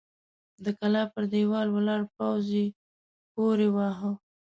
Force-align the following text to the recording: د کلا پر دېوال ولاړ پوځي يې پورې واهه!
د 0.63 0.65
کلا 0.79 1.03
پر 1.13 1.23
دېوال 1.33 1.67
ولاړ 1.71 2.01
پوځي 2.15 2.65
يې 2.65 2.73
پورې 3.33 3.67
واهه! 3.75 4.11